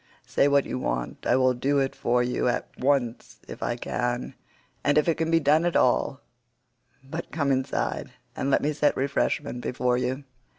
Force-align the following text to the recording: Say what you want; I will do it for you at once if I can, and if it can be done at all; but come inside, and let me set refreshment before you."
Say 0.25 0.47
what 0.47 0.65
you 0.65 0.79
want; 0.79 1.27
I 1.27 1.35
will 1.35 1.53
do 1.53 1.77
it 1.77 1.95
for 1.95 2.23
you 2.23 2.47
at 2.47 2.67
once 2.75 3.37
if 3.47 3.61
I 3.61 3.75
can, 3.75 4.33
and 4.83 4.97
if 4.97 5.07
it 5.07 5.13
can 5.13 5.29
be 5.29 5.39
done 5.39 5.63
at 5.63 5.75
all; 5.75 6.21
but 7.03 7.31
come 7.31 7.51
inside, 7.51 8.09
and 8.35 8.49
let 8.49 8.63
me 8.63 8.73
set 8.73 8.97
refreshment 8.97 9.61
before 9.61 9.97
you." 9.99 10.23